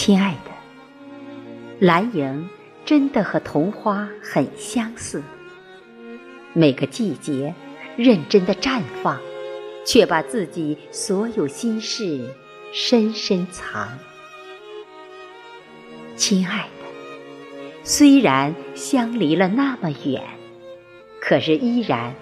[0.00, 0.52] 亲爱的，
[1.80, 2.48] 蓝莹
[2.84, 5.24] 真的和桐花很相似。
[6.52, 7.52] 每个季节
[7.96, 9.18] 认真的绽放，
[9.84, 12.32] 却把自己所有心事
[12.72, 13.88] 深深藏。
[16.14, 16.86] 亲爱的，
[17.82, 20.22] 虽然相离了那么远，
[21.20, 22.14] 可是依然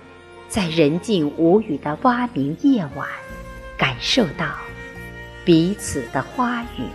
[0.48, 3.06] 在人静无语的蛙鸣夜晚，
[3.76, 4.54] 感受到
[5.44, 6.88] 彼此的花语。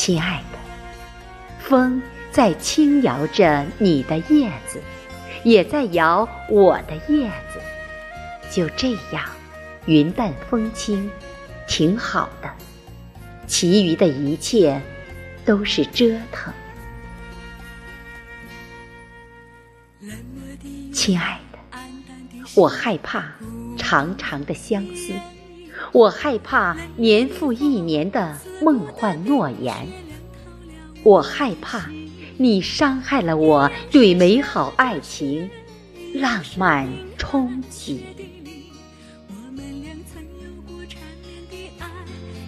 [0.00, 0.58] 亲爱的，
[1.58, 2.00] 风。
[2.32, 4.80] 在轻摇着你的叶子，
[5.44, 7.60] 也在摇我的叶子。
[8.50, 9.28] 就这样，
[9.84, 11.10] 云淡风轻，
[11.68, 12.48] 挺好的。
[13.46, 14.80] 其余的一切
[15.44, 16.54] 都是折腾。
[20.94, 21.58] 亲爱的，
[22.54, 23.34] 我害怕
[23.76, 25.12] 长长的相思，
[25.92, 29.88] 我害怕年复一年的梦幻诺言，
[31.02, 31.90] 我害怕。
[32.36, 35.50] 你伤害了我对美好爱情
[36.14, 36.88] 浪漫
[37.18, 37.98] 憧憬。
[39.28, 41.86] 我们俩曾有过缠绵的爱，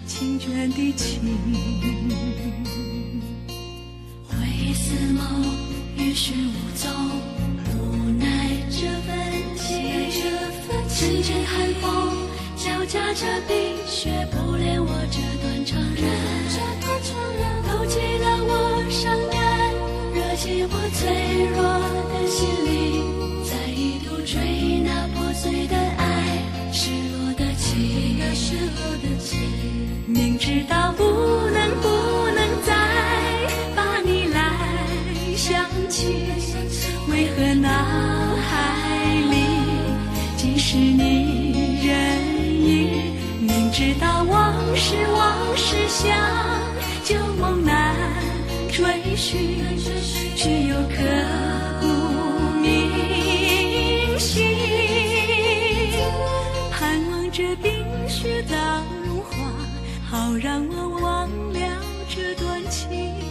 [0.07, 1.21] 缱绻的情。
[4.27, 5.21] 灰似梦，
[5.95, 6.89] 与世无踪，
[7.75, 9.11] 无奈这份
[9.55, 9.93] 情。
[10.95, 12.02] 阵阵寒风，
[12.85, 16.03] 交加着冰雪，不恋我这段长人，
[16.81, 19.39] 勾起了我伤感。
[20.13, 21.63] 惹起我脆弱
[22.11, 29.39] 的心灵，再一度追那破碎的爱，失落的情，失落的情。
[30.05, 31.87] 明知道不能不
[32.35, 32.75] 能再
[33.75, 34.41] 把你来
[35.37, 36.27] 想起，
[37.09, 39.35] 为何脑海里
[40.35, 41.42] 尽是你？
[43.73, 46.15] 直到往事往事想
[47.03, 47.95] 旧梦难
[48.71, 49.65] 追寻，
[50.35, 50.93] 只有刻
[51.81, 51.87] 骨
[52.61, 54.47] 铭心，
[56.71, 57.73] 盼望着冰
[58.07, 58.55] 雪早
[59.07, 59.31] 融化，
[60.07, 61.59] 好让我忘了
[62.07, 63.22] 这段情。